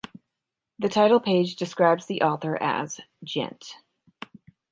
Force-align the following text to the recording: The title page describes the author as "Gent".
The 0.79 0.89
title 0.89 1.19
page 1.19 1.55
describes 1.57 2.07
the 2.07 2.23
author 2.23 2.57
as 2.59 3.01
"Gent". 3.23 3.75